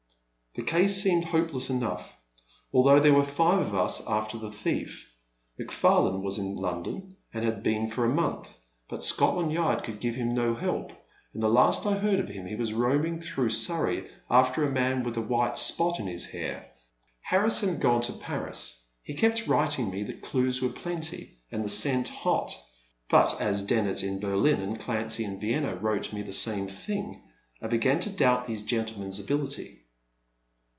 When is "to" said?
18.01-18.11, 28.01-28.09